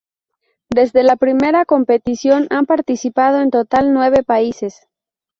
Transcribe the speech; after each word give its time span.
Desde 0.71 1.03
la 1.03 1.15
primera 1.15 1.63
competición, 1.63 2.47
han 2.49 2.65
participado 2.65 3.39
en 3.39 3.51
total 3.51 3.93
nueve 3.93 4.23
países. 4.23 4.87